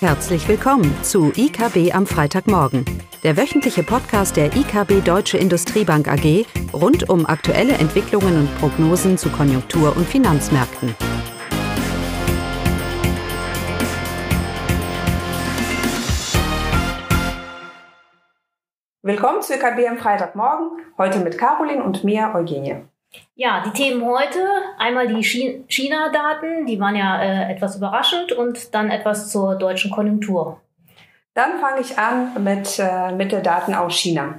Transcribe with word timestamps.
Herzlich 0.00 0.46
willkommen 0.46 0.94
zu 1.02 1.32
IKB 1.34 1.94
am 1.94 2.06
Freitagmorgen, 2.06 2.84
der 3.22 3.38
wöchentliche 3.38 3.82
Podcast 3.82 4.36
der 4.36 4.54
IKB 4.54 5.02
Deutsche 5.02 5.38
Industriebank 5.38 6.06
AG 6.06 6.44
rund 6.74 7.08
um 7.08 7.24
aktuelle 7.24 7.72
Entwicklungen 7.72 8.40
und 8.40 8.58
Prognosen 8.58 9.16
zu 9.16 9.30
Konjunktur- 9.30 9.96
und 9.96 10.06
Finanzmärkten. 10.06 10.94
Willkommen 19.00 19.40
zu 19.40 19.54
IKB 19.54 19.88
am 19.88 19.96
Freitagmorgen, 19.96 20.72
heute 20.98 21.20
mit 21.20 21.38
Caroline 21.38 21.82
und 21.82 22.04
mir, 22.04 22.32
Eugenie. 22.34 22.82
Ja, 23.34 23.62
die 23.66 23.70
Themen 23.70 24.04
heute, 24.04 24.46
einmal 24.78 25.08
die 25.08 25.22
China-Daten, 25.22 26.66
die 26.66 26.80
waren 26.80 26.96
ja 26.96 27.22
äh, 27.22 27.52
etwas 27.52 27.76
überraschend 27.76 28.32
und 28.32 28.74
dann 28.74 28.90
etwas 28.90 29.30
zur 29.30 29.56
deutschen 29.56 29.90
Konjunktur. 29.90 30.60
Dann 31.36 31.58
fange 31.60 31.82
ich 31.82 31.98
an 31.98 32.42
mit, 32.42 32.78
äh, 32.78 33.12
mit 33.12 33.30
der 33.30 33.42
Daten 33.42 33.74
aus 33.74 33.94
China. 33.94 34.38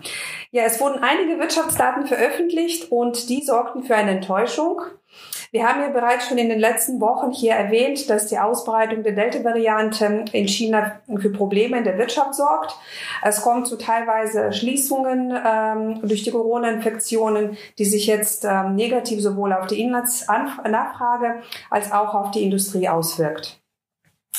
Ja, 0.49 0.63
es 0.63 0.81
wurden 0.81 1.03
einige 1.03 1.39
Wirtschaftsdaten 1.39 2.07
veröffentlicht 2.07 2.91
und 2.91 3.29
die 3.29 3.43
sorgten 3.43 3.83
für 3.83 3.95
eine 3.95 4.11
Enttäuschung. 4.11 4.81
Wir 5.52 5.67
haben 5.67 5.79
ja 5.81 5.89
bereits 5.89 6.27
schon 6.27 6.39
in 6.39 6.49
den 6.49 6.59
letzten 6.59 6.99
Wochen 6.99 7.31
hier 7.31 7.53
erwähnt, 7.53 8.09
dass 8.09 8.25
die 8.25 8.39
Ausbreitung 8.39 9.03
der 9.03 9.11
Delta-Variante 9.13 10.25
in 10.31 10.47
China 10.47 10.99
für 11.19 11.29
Probleme 11.29 11.77
in 11.77 11.83
der 11.83 11.99
Wirtschaft 11.99 12.33
sorgt. 12.33 12.75
Es 13.21 13.43
kommt 13.43 13.67
zu 13.67 13.77
teilweise 13.77 14.52
Schließungen 14.52 15.38
ähm, 15.45 15.99
durch 16.02 16.23
die 16.23 16.31
Corona-Infektionen, 16.31 17.57
die 17.77 17.85
sich 17.85 18.07
jetzt 18.07 18.43
ähm, 18.43 18.73
negativ 18.73 19.21
sowohl 19.21 19.53
auf 19.53 19.67
die 19.67 19.81
Inlandsnachfrage 19.81 21.43
als 21.69 21.91
auch 21.91 22.16
auf 22.16 22.31
die 22.31 22.43
Industrie 22.43 22.89
auswirkt. 22.89 23.61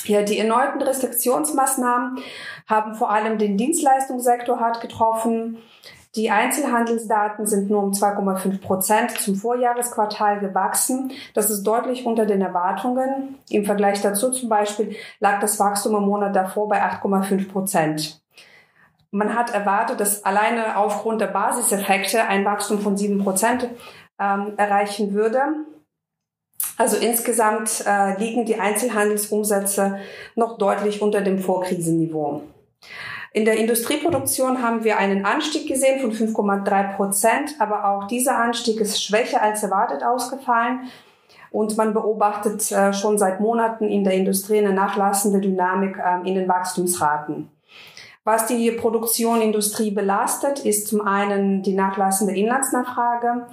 Ja, 0.05 0.23
die 0.23 0.39
erneuten 0.39 0.81
Restriktionsmaßnahmen 0.81 2.19
haben 2.67 2.95
vor 2.95 3.11
allem 3.11 3.39
den 3.39 3.57
Dienstleistungssektor 3.57 4.61
hart 4.61 4.81
getroffen. 4.81 5.59
Die 6.15 6.31
Einzelhandelsdaten 6.31 7.47
sind 7.47 7.71
nur 7.71 7.83
um 7.83 7.93
2,5 7.93 8.61
Prozent 8.61 9.11
zum 9.13 9.37
Vorjahresquartal 9.37 10.41
gewachsen. 10.41 11.13
Das 11.35 11.51
ist 11.51 11.63
deutlich 11.65 12.07
unter 12.07 12.27
den 12.27 12.41
Erwartungen. 12.41 13.39
Im 13.51 13.65
Vergleich 13.65 14.01
dazu 14.01 14.31
zum 14.31 14.49
Beispiel 14.49 14.97
lag 15.21 15.41
das 15.41 15.61
Wachstum 15.61 15.95
im 15.97 16.05
Monat 16.05 16.35
davor 16.35 16.69
bei 16.69 16.83
8,5 16.83 17.53
Prozent. 17.53 18.21
Man 19.11 19.35
hat 19.35 19.55
erwartet, 19.55 20.01
dass 20.01 20.25
alleine 20.25 20.77
aufgrund 20.77 21.21
der 21.21 21.29
Basiseffekte 21.29 22.25
ein 22.25 22.45
Wachstum 22.45 22.81
von 22.81 22.97
7 22.97 23.23
Prozent 23.23 23.69
ähm, 24.19 24.55
erreichen 24.57 25.15
würde. 25.15 25.41
Also 26.79 26.97
insgesamt 26.97 27.85
äh, 27.87 28.17
liegen 28.19 28.47
die 28.47 28.59
Einzelhandelsumsätze 28.59 29.99
noch 30.37 30.59
deutlich 30.59 31.03
unter 31.03 31.21
dem 31.21 31.41
Vorkrisenniveau. 31.41 32.43
In 33.33 33.45
der 33.45 33.59
Industrieproduktion 33.59 34.63
haben 34.63 34.85
wir 34.85 34.97
einen 34.97 35.27
Anstieg 35.27 35.67
gesehen 35.67 36.01
von 36.01 36.13
5,3 36.13 36.97
Prozent, 36.97 37.55
aber 37.59 37.91
auch 37.91 38.07
dieser 38.07 38.39
Anstieg 38.39 38.81
ist 38.81 39.03
schwächer 39.03 39.43
als 39.43 39.63
erwartet 39.63 40.03
ausgefallen. 40.05 40.89
Und 41.51 41.77
man 41.77 41.95
beobachtet 41.95 42.71
äh, 42.71 42.93
schon 42.93 43.19
seit 43.19 43.41
Monaten 43.41 43.89
in 43.89 44.05
der 44.05 44.15
Industrie 44.15 44.59
eine 44.59 44.73
nachlassende 44.73 45.41
Dynamik 45.41 45.97
äh, 45.99 46.29
in 46.29 46.37
den 46.37 46.49
Wachstumsraten. 46.49 47.51
Was 48.29 48.45
die 48.45 48.71
Produktion 48.73 49.41
Industrie 49.41 49.91
belastet, 49.91 50.59
ist 50.59 50.87
zum 50.87 51.01
einen 51.01 51.63
die 51.63 51.73
nachlassende 51.73 52.37
Inlandsnachfrage, 52.37 53.47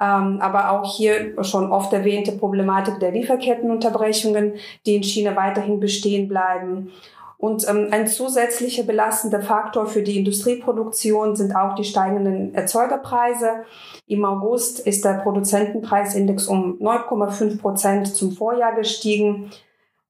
ähm, 0.00 0.40
aber 0.40 0.72
auch 0.72 0.96
hier 0.96 1.40
schon 1.44 1.70
oft 1.70 1.92
erwähnte 1.92 2.32
Problematik 2.32 2.98
der 2.98 3.12
Lieferkettenunterbrechungen, 3.12 4.54
die 4.84 4.96
in 4.96 5.04
China 5.04 5.36
weiterhin 5.36 5.78
bestehen 5.78 6.26
bleiben 6.26 6.90
und 7.38 7.68
ähm, 7.68 7.90
ein 7.92 8.08
zusätzlicher 8.08 8.82
belastender 8.82 9.42
Faktor 9.42 9.86
für 9.86 10.02
die 10.02 10.18
Industrieproduktion 10.18 11.36
sind 11.36 11.54
auch 11.54 11.76
die 11.76 11.84
steigenden 11.84 12.52
Erzeugerpreise. 12.52 13.64
Im 14.08 14.24
August 14.24 14.80
ist 14.80 15.04
der 15.04 15.20
Produzentenpreisindex 15.20 16.48
um 16.48 16.80
9,5 16.80 17.60
Prozent 17.60 18.08
zum 18.08 18.32
Vorjahr 18.32 18.74
gestiegen. 18.74 19.52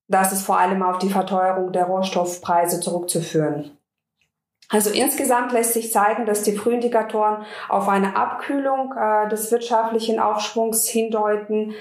Das 0.09 0.33
ist 0.33 0.41
vor 0.41 0.59
allem 0.59 0.83
auf 0.83 0.97
die 0.97 1.11
Verteuerung 1.11 1.71
der 1.71 1.85
Rohstoffpreise 1.85 2.81
zurückzuführen. 2.81 3.77
Also 4.69 4.91
insgesamt 4.91 5.53
lässt 5.53 5.75
sich 5.75 5.93
zeigen, 5.93 6.27
dass 6.27 6.43
die 6.43 6.57
Frühindikatoren 6.57 7.45
auf 7.69 7.89
eine 7.89 8.17
Abkühlung 8.17 8.95
äh, 8.99 9.29
des 9.29 9.51
wirtschaftlichen 9.53 10.19
Aufschwungs 10.19 10.89
hindeuten. 10.89 11.75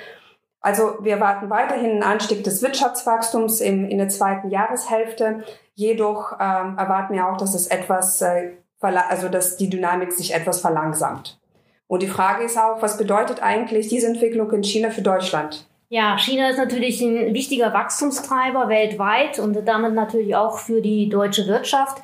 Also 0.62 0.98
wir 1.02 1.14
erwarten 1.14 1.50
weiterhin 1.50 1.92
einen 1.92 2.04
Anstieg 2.04 2.44
des 2.44 2.62
Wirtschaftswachstums 2.62 3.62
im, 3.62 3.88
in 3.88 3.98
der 3.98 4.10
zweiten 4.10 4.50
Jahreshälfte. 4.50 5.44
Jedoch 5.74 6.34
ähm, 6.34 6.78
erwarten 6.78 7.14
wir 7.14 7.28
auch, 7.28 7.38
dass 7.38 7.56
es 7.56 7.68
etwas, 7.68 8.22
äh, 8.22 8.52
also 8.82 9.30
dass 9.30 9.58
die 9.58 9.70
Dynamik 9.70 10.12
sich 10.12 10.34
etwas 10.34 10.62
verlangsamt. 10.62 11.40
Und 11.88 12.02
die 12.02 12.08
Frage 12.08 12.44
ist 12.44 12.58
auch, 12.58 12.82
was 12.82 12.98
bedeutet 12.98 13.42
eigentlich 13.44 13.90
diese 13.90 14.08
Entwicklung 14.08 14.52
in 14.52 14.64
China 14.64 14.90
für 14.90 15.02
Deutschland? 15.02 15.68
Ja, 15.90 16.18
China 16.18 16.50
ist 16.50 16.58
natürlich 16.58 17.00
ein 17.02 17.34
wichtiger 17.34 17.74
Wachstumstreiber 17.74 18.70
weltweit 18.70 19.38
und 19.38 19.56
damit 19.68 19.94
natürlich 19.94 20.36
auch 20.36 20.58
für 20.58 20.82
die 20.82 21.10
deutsche 21.10 21.48
Wirtschaft. 21.48 22.02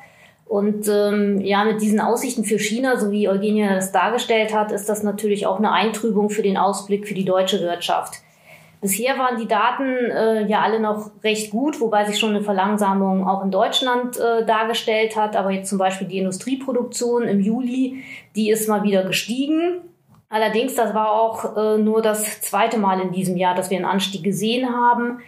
Und 0.52 0.86
ähm, 0.86 1.40
ja, 1.40 1.64
mit 1.64 1.80
diesen 1.80 1.98
Aussichten 1.98 2.44
für 2.44 2.58
China, 2.58 2.98
so 2.98 3.10
wie 3.10 3.26
Eugenia 3.26 3.72
das 3.72 3.90
dargestellt 3.90 4.52
hat, 4.52 4.70
ist 4.70 4.86
das 4.86 5.02
natürlich 5.02 5.46
auch 5.46 5.56
eine 5.56 5.72
Eintrübung 5.72 6.28
für 6.28 6.42
den 6.42 6.58
Ausblick 6.58 7.08
für 7.08 7.14
die 7.14 7.24
deutsche 7.24 7.62
Wirtschaft. 7.62 8.16
Bisher 8.82 9.16
waren 9.16 9.38
die 9.38 9.48
Daten 9.48 10.10
äh, 10.10 10.46
ja 10.46 10.60
alle 10.60 10.78
noch 10.78 11.10
recht 11.24 11.52
gut, 11.52 11.80
wobei 11.80 12.04
sich 12.04 12.18
schon 12.18 12.34
eine 12.34 12.42
Verlangsamung 12.42 13.26
auch 13.26 13.42
in 13.42 13.50
Deutschland 13.50 14.18
äh, 14.18 14.44
dargestellt 14.44 15.16
hat. 15.16 15.36
Aber 15.36 15.52
jetzt 15.52 15.70
zum 15.70 15.78
Beispiel 15.78 16.06
die 16.06 16.18
Industrieproduktion 16.18 17.22
im 17.22 17.40
Juli, 17.40 18.04
die 18.36 18.50
ist 18.50 18.68
mal 18.68 18.82
wieder 18.82 19.04
gestiegen. 19.04 19.80
Allerdings, 20.28 20.74
das 20.74 20.92
war 20.92 21.12
auch 21.12 21.56
äh, 21.56 21.78
nur 21.78 22.02
das 22.02 22.42
zweite 22.42 22.76
Mal 22.76 23.00
in 23.00 23.12
diesem 23.12 23.38
Jahr, 23.38 23.54
dass 23.54 23.70
wir 23.70 23.78
einen 23.78 23.86
Anstieg 23.86 24.22
gesehen 24.22 24.68
haben. 24.68 25.20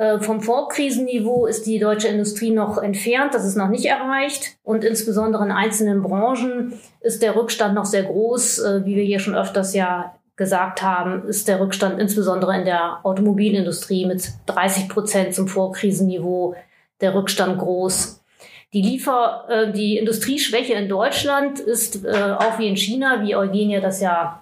Äh, 0.00 0.18
vom 0.18 0.40
Vorkrisenniveau 0.40 1.44
ist 1.44 1.66
die 1.66 1.78
deutsche 1.78 2.08
Industrie 2.08 2.52
noch 2.52 2.78
entfernt, 2.78 3.34
das 3.34 3.44
ist 3.44 3.56
noch 3.56 3.68
nicht 3.68 3.84
erreicht. 3.84 4.56
Und 4.62 4.82
insbesondere 4.82 5.44
in 5.44 5.50
einzelnen 5.50 6.02
Branchen 6.02 6.72
ist 7.02 7.22
der 7.22 7.36
Rückstand 7.36 7.74
noch 7.74 7.84
sehr 7.84 8.04
groß, 8.04 8.60
äh, 8.60 8.86
wie 8.86 8.96
wir 8.96 9.04
hier 9.04 9.18
schon 9.18 9.34
öfters 9.34 9.74
ja 9.74 10.14
gesagt 10.36 10.80
haben, 10.80 11.28
ist 11.28 11.48
der 11.48 11.60
Rückstand 11.60 12.00
insbesondere 12.00 12.56
in 12.56 12.64
der 12.64 13.00
Automobilindustrie 13.04 14.06
mit 14.06 14.26
30 14.46 14.88
Prozent 14.88 15.34
zum 15.34 15.48
Vorkrisenniveau 15.48 16.54
der 17.02 17.14
Rückstand 17.14 17.58
groß. 17.58 18.24
Die 18.72 18.80
Liefer, 18.80 19.44
äh, 19.50 19.70
die 19.70 19.98
Industrieschwäche 19.98 20.72
in 20.72 20.88
Deutschland 20.88 21.60
ist 21.60 22.06
äh, 22.06 22.36
auch 22.38 22.58
wie 22.58 22.68
in 22.68 22.76
China, 22.78 23.22
wie 23.22 23.36
Eugenia 23.36 23.80
das 23.80 24.00
ja 24.00 24.40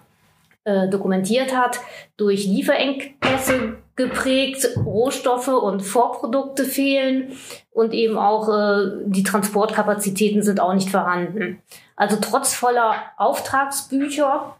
äh, 0.63 0.89
dokumentiert 0.89 1.57
hat, 1.57 1.81
durch 2.17 2.47
Lieferengpässe 2.47 3.79
geprägt, 3.99 4.71
Rohstoffe 4.77 5.49
und 5.49 5.83
Vorprodukte 5.83 6.65
fehlen 6.65 7.33
und 7.73 7.93
eben 7.93 8.17
auch 8.17 8.49
äh, 8.49 8.93
die 9.05 9.25
Transportkapazitäten 9.25 10.43
sind 10.43 10.61
auch 10.61 10.73
nicht 10.73 10.89
vorhanden. 10.89 11.61
Also 11.97 12.17
trotz 12.21 12.55
voller 12.55 12.95
Auftragsbücher 13.19 14.57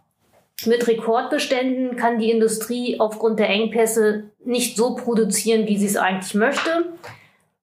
mit 0.65 0.87
Rekordbeständen 0.87 1.95
kann 1.95 2.19
die 2.19 2.29
Industrie 2.29 2.99
aufgrund 2.99 3.39
der 3.39 3.49
Engpässe 3.49 4.25
nicht 4.43 4.75
so 4.75 4.95
produzieren, 4.95 5.67
wie 5.67 5.77
sie 5.77 5.87
es 5.87 5.95
eigentlich 5.95 6.35
möchte. 6.35 6.87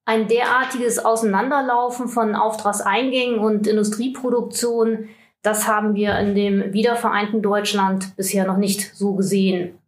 Ein 0.07 0.29
derartiges 0.29 1.05
Auseinanderlaufen 1.05 2.09
von 2.09 2.35
Auftragseingängen 2.35 3.39
und 3.39 3.67
Industrieproduktion, 3.67 5.11
das 5.43 5.69
haben 5.69 5.95
wir 5.95 6.19
in 6.19 6.35
dem 6.35 6.73
wiedervereinten 6.73 7.43
Deutschland 7.43 8.17
bisher 8.17 8.47
noch 8.47 8.57
nicht 8.57 8.97
so 8.97 9.15
gesehen. 9.15 9.79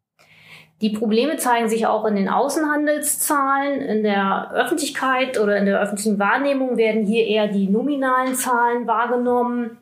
Die 0.81 0.91
Probleme 0.91 1.37
zeigen 1.39 1.69
sich 1.69 1.87
auch 1.87 2.05
in 2.05 2.15
den 2.15 2.28
Außenhandelszahlen. 2.28 3.80
In 3.80 4.03
der 4.04 4.53
Öffentlichkeit 4.54 5.39
oder 5.39 5.57
in 5.57 5.66
der 5.66 5.80
öffentlichen 5.80 6.19
Wahrnehmung 6.19 6.77
werden 6.77 7.04
hier 7.04 7.27
eher 7.27 7.48
die 7.48 7.69
nominalen 7.69 8.34
Zahlen 8.34 8.86
wahrgenommen. 8.86 9.78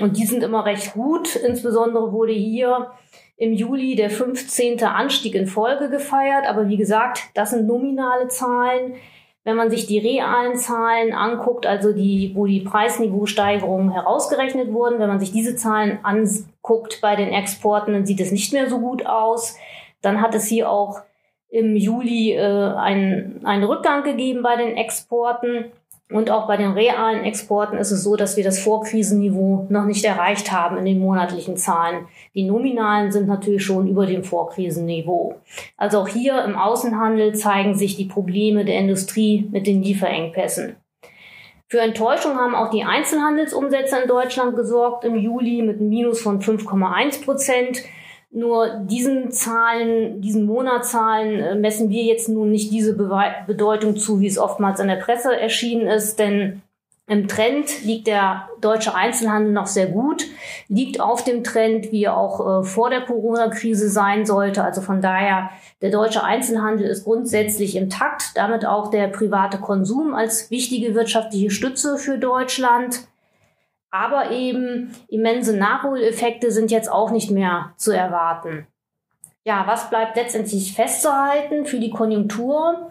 Und 0.00 0.18
die 0.18 0.26
sind 0.26 0.42
immer 0.42 0.66
recht 0.66 0.92
gut. 0.92 1.34
Insbesondere 1.36 2.12
wurde 2.12 2.32
hier 2.32 2.90
im 3.36 3.54
Juli 3.54 3.96
der 3.96 4.10
15. 4.10 4.82
Anstieg 4.84 5.34
in 5.34 5.46
Folge 5.46 5.88
gefeiert. 5.88 6.46
Aber 6.46 6.68
wie 6.68 6.76
gesagt, 6.76 7.22
das 7.32 7.50
sind 7.50 7.66
nominale 7.66 8.28
Zahlen. 8.28 8.94
Wenn 9.44 9.56
man 9.56 9.70
sich 9.70 9.86
die 9.86 9.98
realen 9.98 10.56
Zahlen 10.56 11.12
anguckt, 11.12 11.66
also 11.66 11.92
die, 11.92 12.32
wo 12.34 12.46
die 12.46 12.60
Preisniveausteigerungen 12.60 13.92
herausgerechnet 13.92 14.72
wurden, 14.72 14.98
wenn 14.98 15.08
man 15.08 15.20
sich 15.20 15.32
diese 15.32 15.54
Zahlen 15.54 15.98
anguckt 16.02 17.00
bei 17.02 17.14
den 17.14 17.28
Exporten, 17.28 17.92
dann 17.92 18.06
sieht 18.06 18.20
es 18.20 18.32
nicht 18.32 18.52
mehr 18.54 18.68
so 18.68 18.78
gut 18.78 19.04
aus. 19.04 19.56
Dann 20.04 20.20
hat 20.20 20.34
es 20.34 20.46
hier 20.46 20.70
auch 20.70 21.02
im 21.48 21.76
Juli 21.76 22.32
äh, 22.32 22.40
einen, 22.40 23.40
einen 23.44 23.64
Rückgang 23.64 24.02
gegeben 24.02 24.42
bei 24.42 24.56
den 24.56 24.76
Exporten. 24.76 25.66
Und 26.10 26.30
auch 26.30 26.46
bei 26.46 26.56
den 26.56 26.72
realen 26.72 27.24
Exporten 27.24 27.78
ist 27.78 27.90
es 27.90 28.04
so, 28.04 28.14
dass 28.14 28.36
wir 28.36 28.44
das 28.44 28.58
Vorkrisenniveau 28.58 29.66
noch 29.70 29.84
nicht 29.84 30.04
erreicht 30.04 30.52
haben 30.52 30.76
in 30.76 30.84
den 30.84 30.98
monatlichen 30.98 31.56
Zahlen. 31.56 32.06
Die 32.34 32.44
nominalen 32.44 33.10
sind 33.10 33.26
natürlich 33.26 33.64
schon 33.64 33.88
über 33.88 34.04
dem 34.04 34.22
Vorkrisenniveau. 34.22 35.36
Also 35.76 36.00
auch 36.00 36.08
hier 36.08 36.44
im 36.44 36.56
Außenhandel 36.56 37.34
zeigen 37.34 37.74
sich 37.74 37.96
die 37.96 38.04
Probleme 38.04 38.64
der 38.64 38.78
Industrie 38.78 39.48
mit 39.50 39.66
den 39.66 39.82
Lieferengpässen. 39.82 40.76
Für 41.68 41.80
Enttäuschung 41.80 42.36
haben 42.36 42.54
auch 42.54 42.70
die 42.70 42.84
Einzelhandelsumsätze 42.84 43.98
in 44.02 44.08
Deutschland 44.08 44.54
gesorgt 44.56 45.04
im 45.04 45.16
Juli 45.16 45.62
mit 45.62 45.80
einem 45.80 45.88
Minus 45.88 46.20
von 46.20 46.40
5,1 46.40 47.24
Prozent. 47.24 47.82
Nur 48.36 48.80
diesen 48.80 49.30
Zahlen, 49.30 50.20
diesen 50.20 50.44
Monatzahlen 50.44 51.38
äh, 51.38 51.54
messen 51.54 51.88
wir 51.88 52.02
jetzt 52.02 52.28
nun 52.28 52.50
nicht 52.50 52.72
diese 52.72 52.96
Bedeutung 53.46 53.96
zu, 53.96 54.18
wie 54.18 54.26
es 54.26 54.38
oftmals 54.38 54.80
in 54.80 54.88
der 54.88 54.96
Presse 54.96 55.38
erschienen 55.38 55.86
ist, 55.86 56.18
denn 56.18 56.60
im 57.06 57.28
Trend 57.28 57.84
liegt 57.84 58.08
der 58.08 58.48
deutsche 58.60 58.96
Einzelhandel 58.96 59.52
noch 59.52 59.68
sehr 59.68 59.86
gut, 59.86 60.24
liegt 60.66 61.00
auf 61.00 61.22
dem 61.22 61.44
Trend, 61.44 61.92
wie 61.92 62.04
er 62.04 62.16
auch 62.16 62.62
äh, 62.62 62.64
vor 62.64 62.90
der 62.90 63.02
Corona-Krise 63.02 63.88
sein 63.88 64.26
sollte. 64.26 64.64
Also 64.64 64.80
von 64.80 65.00
daher, 65.00 65.50
der 65.80 65.90
deutsche 65.90 66.24
Einzelhandel 66.24 66.88
ist 66.88 67.04
grundsätzlich 67.04 67.76
im 67.76 67.88
Takt, 67.88 68.32
damit 68.36 68.66
auch 68.66 68.90
der 68.90 69.06
private 69.06 69.58
Konsum 69.58 70.12
als 70.12 70.50
wichtige 70.50 70.96
wirtschaftliche 70.96 71.50
Stütze 71.50 71.98
für 71.98 72.18
Deutschland. 72.18 73.06
Aber 73.94 74.32
eben 74.32 74.90
immense 75.06 75.56
Nachholeffekte 75.56 76.50
sind 76.50 76.72
jetzt 76.72 76.90
auch 76.90 77.12
nicht 77.12 77.30
mehr 77.30 77.74
zu 77.76 77.92
erwarten. 77.92 78.66
Ja, 79.44 79.68
was 79.68 79.88
bleibt 79.88 80.16
letztendlich 80.16 80.72
festzuhalten 80.74 81.64
für 81.64 81.78
die 81.78 81.90
Konjunktur? 81.90 82.90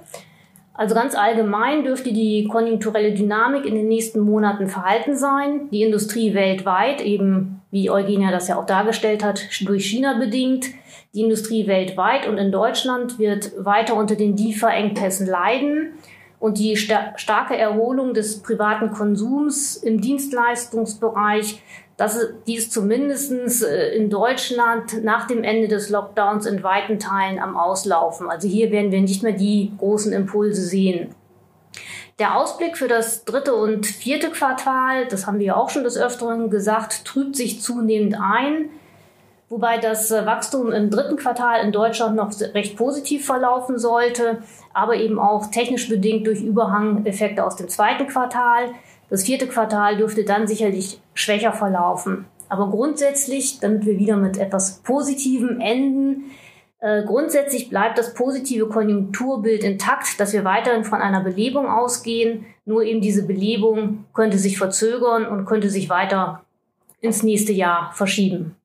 Also 0.73 0.95
ganz 0.95 1.13
allgemein 1.13 1.83
dürfte 1.83 2.13
die 2.13 2.47
konjunkturelle 2.49 3.11
Dynamik 3.11 3.65
in 3.65 3.75
den 3.75 3.89
nächsten 3.89 4.21
Monaten 4.21 4.69
verhalten 4.69 5.17
sein. 5.17 5.69
Die 5.71 5.83
Industrie 5.83 6.33
weltweit, 6.33 7.01
eben 7.01 7.61
wie 7.69 7.89
Eugenia 7.89 8.31
das 8.31 8.47
ja 8.47 8.57
auch 8.57 8.65
dargestellt 8.65 9.25
hat, 9.25 9.45
durch 9.65 9.87
China 9.87 10.17
bedingt. 10.17 10.67
Die 11.13 11.21
Industrie 11.23 11.67
weltweit 11.67 12.29
und 12.29 12.37
in 12.37 12.53
Deutschland 12.53 13.19
wird 13.19 13.51
weiter 13.57 13.97
unter 13.97 14.15
den 14.15 14.37
Lieferengpässen 14.37 15.27
leiden 15.27 15.95
und 16.43 16.57
die 16.57 16.75
sta 16.75 17.13
starke 17.15 17.55
Erholung 17.55 18.13
des 18.13 18.39
privaten 18.41 18.91
Konsums 18.91 19.77
im 19.77 20.01
Dienstleistungsbereich, 20.01 21.63
dass 21.95 22.19
dies 22.45 22.69
zumindest 22.69 23.63
äh, 23.63 23.95
in 23.95 24.09
Deutschland 24.09 25.05
nach 25.05 25.25
dem 25.25 25.45
Ende 25.45 25.69
des 25.69 25.89
Lockdowns 25.89 26.45
in 26.45 26.61
weiten 26.61 26.99
Teilen 26.99 27.39
am 27.39 27.55
Auslaufen. 27.55 28.29
Also 28.29 28.49
hier 28.49 28.71
werden 28.71 28.91
wir 28.91 28.99
nicht 28.99 29.23
mehr 29.23 29.31
die 29.31 29.71
großen 29.77 30.11
Impulse 30.11 30.63
sehen. 30.63 31.15
Der 32.19 32.35
Ausblick 32.35 32.77
für 32.77 32.89
das 32.89 33.23
dritte 33.23 33.55
und 33.55 33.85
vierte 33.85 34.29
Quartal, 34.29 35.07
das 35.07 35.25
haben 35.25 35.39
wir 35.39 35.55
auch 35.55 35.69
schon 35.69 35.85
des 35.85 35.97
Öfteren 35.97 36.49
gesagt, 36.49 37.05
trübt 37.05 37.37
sich 37.37 37.61
zunehmend 37.61 38.17
ein 38.19 38.69
wobei 39.53 39.77
das 39.77 40.09
äh, 40.09 40.25
Wachstum 40.25 40.71
im 40.71 40.89
dritten 40.89 41.15
Quartal 41.15 41.63
in 41.63 41.71
Deutschland 41.71 42.15
noch 42.15 42.31
recht 42.55 42.75
positiv 42.75 43.23
verlaufen 43.23 43.77
sollte, 43.77 44.39
aber 44.73 44.95
eben 44.95 45.19
auch 45.19 45.51
technisch 45.51 45.87
bedingt 45.89 46.25
durch 46.25 46.41
Überhangeffekte 46.41 47.45
aus 47.45 47.55
dem 47.55 47.69
zweiten 47.69 48.07
Quartal. 48.07 48.69
Das 49.11 49.23
vierte 49.23 49.47
Quartal 49.47 49.97
dürfte 49.97 50.23
dann 50.23 50.47
sicherlich 50.47 50.99
schwächer 51.13 51.53
verlaufen. 51.53 52.25
Aber 52.49 52.71
grundsätzlich, 52.71 53.59
damit 53.59 53.85
wir 53.85 53.99
wieder 53.99 54.17
mit 54.17 54.39
etwas 54.39 54.79
Positivem 54.79 55.61
enden, 55.61 56.31
äh, 56.79 57.03
grundsätzlich 57.03 57.69
bleibt 57.69 57.99
das 57.99 58.15
positive 58.15 58.67
Konjunkturbild 58.67 59.63
intakt, 59.63 60.19
dass 60.19 60.33
wir 60.33 60.43
weiterhin 60.43 60.83
von 60.83 60.99
einer 60.99 61.21
Belebung 61.21 61.67
ausgehen. 61.67 62.45
Nur 62.65 62.83
eben 62.83 63.01
diese 63.01 63.27
Belebung 63.27 64.05
könnte 64.15 64.39
sich 64.39 64.57
verzögern 64.57 65.27
und 65.27 65.45
könnte 65.45 65.69
sich 65.69 65.89
weiter 65.89 66.43
ins 67.01 67.21
nächste 67.21 67.53
Jahr 67.53 67.91
verschieben. 67.93 68.55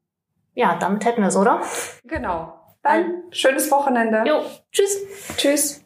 Ja, 0.58 0.75
damit 0.75 1.05
hätten 1.05 1.22
wir 1.22 1.28
es, 1.28 1.37
oder? 1.37 1.62
Genau. 2.02 2.52
Dann 2.82 3.22
schönes 3.31 3.70
Wochenende. 3.70 4.25
Jo, 4.26 4.43
tschüss. 4.72 5.37
Tschüss. 5.37 5.84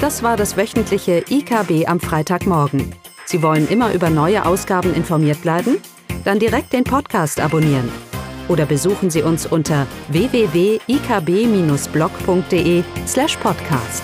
Das 0.00 0.24
war 0.24 0.36
das 0.36 0.56
wöchentliche 0.56 1.22
IKB 1.30 1.86
am 1.86 2.00
Freitagmorgen. 2.00 2.92
Sie 3.24 3.40
wollen 3.40 3.68
immer 3.68 3.94
über 3.94 4.10
neue 4.10 4.44
Ausgaben 4.44 4.92
informiert 4.94 5.40
bleiben? 5.42 5.80
Dann 6.24 6.40
direkt 6.40 6.72
den 6.72 6.82
Podcast 6.82 7.38
abonnieren. 7.38 7.88
Oder 8.48 8.66
besuchen 8.66 9.10
Sie 9.10 9.22
uns 9.22 9.46
unter 9.46 9.86
www.ikb-blog.de 10.08 12.82
slash 13.06 13.36
podcast. 13.36 14.02